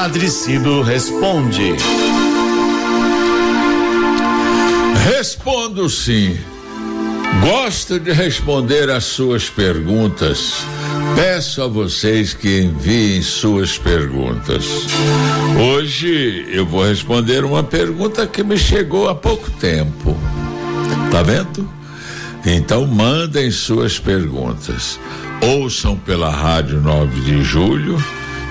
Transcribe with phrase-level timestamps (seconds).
[0.00, 1.74] Padre Cido responde.
[5.04, 6.38] Respondo sim.
[7.40, 10.64] Gosto de responder às suas perguntas.
[11.16, 14.64] Peço a vocês que enviem suas perguntas.
[15.60, 20.16] Hoje eu vou responder uma pergunta que me chegou há pouco tempo.
[21.10, 21.68] Tá vendo?
[22.46, 25.00] Então mandem suas perguntas.
[25.42, 28.00] Ouçam pela Rádio 9 de Julho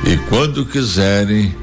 [0.05, 1.55] e quando quiserem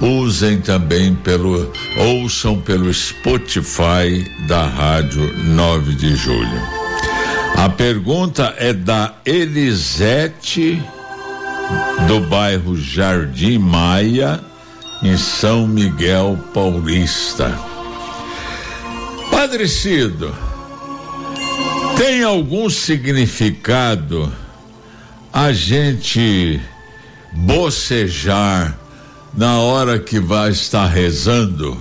[0.00, 6.80] usem também pelo ouçam pelo Spotify da Rádio 9 de Julho.
[7.56, 10.82] A pergunta é da Elisete
[12.06, 14.40] do bairro Jardim Maia,
[15.02, 17.58] em São Miguel Paulista.
[19.30, 20.34] Padre Cido,
[21.96, 24.32] tem algum significado
[25.32, 26.60] a gente
[27.32, 28.76] bocejar
[29.34, 31.76] na hora que vai estar rezando?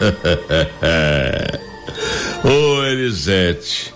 [2.42, 3.92] Ô Elisete,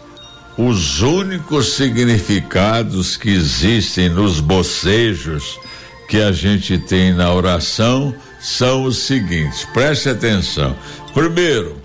[0.56, 5.58] os únicos significados que existem nos bocejos
[6.08, 10.76] que a gente tem na oração são os seguintes, preste atenção.
[11.14, 11.76] Primeiro,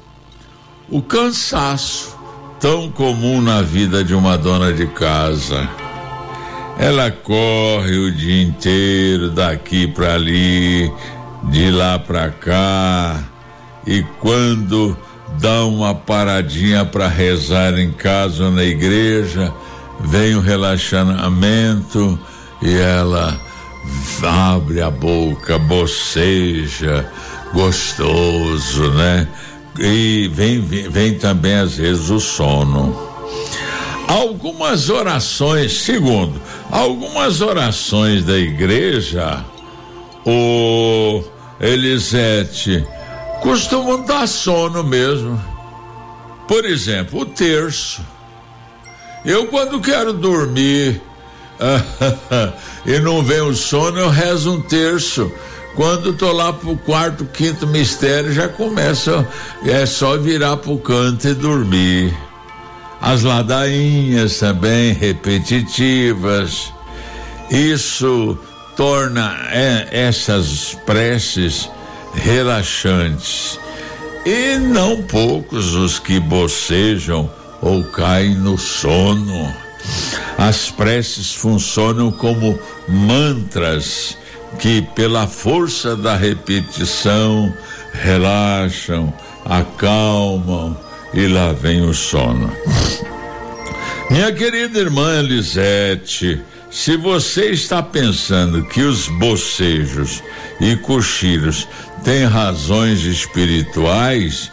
[0.89, 2.15] o cansaço,
[2.59, 5.69] tão comum na vida de uma dona de casa.
[6.79, 10.89] Ela corre o dia inteiro daqui para ali,
[11.43, 13.21] de lá para cá,
[13.85, 14.97] e quando
[15.41, 19.53] dá uma paradinha para rezar em casa ou na igreja,
[19.99, 22.17] vem o relaxamento
[22.61, 23.37] e ela
[24.23, 27.05] abre a boca, boceja,
[27.53, 29.27] gostoso, né?
[29.77, 33.08] E vem, vem, vem também às vezes o sono.
[34.09, 39.45] Algumas orações, segundo, algumas orações da igreja,
[40.25, 41.23] o
[41.59, 42.83] Elisete,
[43.43, 45.39] costumam dar sono mesmo.
[46.47, 48.01] Por exemplo, o terço.
[49.23, 50.99] Eu, quando quero dormir
[52.87, 55.31] e não vem o sono, eu rezo um terço.
[55.75, 59.27] Quando tô lá pro quarto, quinto mistério, já começa,
[59.63, 62.28] é só virar pro canto e dormir
[63.01, 66.73] as ladainhas também repetitivas.
[67.49, 68.37] Isso
[68.75, 71.69] torna é, essas preces
[72.13, 73.59] relaxantes.
[74.25, 77.29] E não poucos os que bocejam
[77.61, 79.53] ou caem no sono.
[80.37, 84.17] As preces funcionam como mantras
[84.59, 87.53] que, pela força da repetição,
[87.93, 89.13] relaxam,
[89.45, 90.77] acalmam
[91.13, 92.51] e lá vem o sono.
[94.09, 100.23] Minha querida irmã Elisete, se você está pensando que os bocejos
[100.59, 101.67] e cochilos
[102.03, 104.51] têm razões espirituais,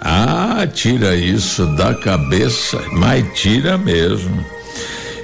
[0.00, 4.44] ah, tira isso da cabeça, mas tira mesmo.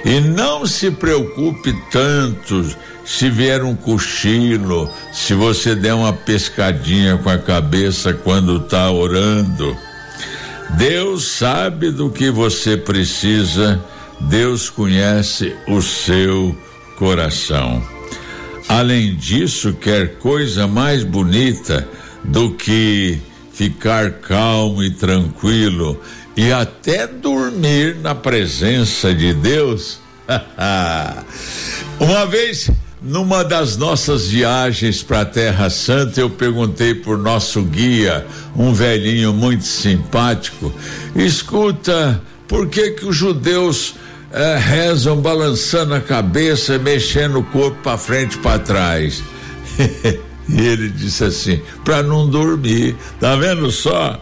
[0.05, 2.65] E não se preocupe tanto
[3.05, 9.75] se vier um cochilo, se você der uma pescadinha com a cabeça quando está orando
[10.77, 13.83] Deus sabe do que você precisa,
[14.21, 16.55] Deus conhece o seu
[16.97, 17.83] coração.
[18.67, 21.87] Além disso, quer coisa mais bonita
[22.23, 23.19] do que
[23.51, 25.99] ficar calmo e tranquilo
[26.37, 29.99] e até dormir na presença de Deus?
[31.99, 32.69] Uma vez
[33.01, 39.33] numa das nossas viagens para a Terra Santa, eu perguntei por nosso guia, um velhinho
[39.33, 40.73] muito simpático,
[41.15, 43.95] escuta, por que que os judeus
[44.31, 49.23] eh, rezam balançando a cabeça, mexendo o corpo para frente e para trás?
[50.51, 54.19] E ele disse assim: para não dormir, tá vendo só?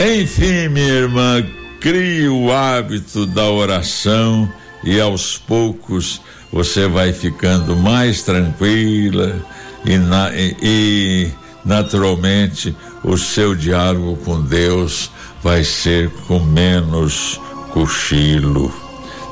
[0.00, 1.46] Enfim, minha irmã,
[1.80, 4.52] crie o hábito da oração
[4.84, 6.20] e aos poucos
[6.52, 9.36] você vai ficando mais tranquila
[9.84, 11.30] e, na, e, e
[11.64, 12.74] naturalmente
[13.04, 15.10] o seu diálogo com Deus
[15.42, 17.40] vai ser com menos
[17.72, 18.72] cochilo.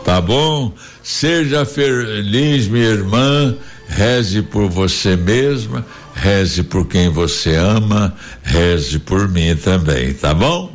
[0.05, 0.73] Tá bom?
[1.03, 3.55] Seja feliz, minha irmã.
[3.89, 5.85] Reze por você mesma,
[6.15, 10.71] reze por quem você ama, reze por mim também, tá bom?